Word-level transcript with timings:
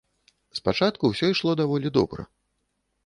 Спачатку 0.59 1.03
ўсё 1.11 1.29
ішло 1.35 1.51
даволі 1.63 1.93
добра. 1.99 2.21